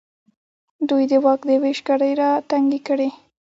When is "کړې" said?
2.87-3.09